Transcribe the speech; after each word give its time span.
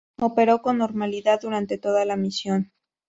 Operó 0.19 0.63
con 0.63 0.79
normalidad 0.79 1.39
durante 1.41 1.77
toda 1.77 2.05
la 2.05 2.15
misión. 2.17 2.71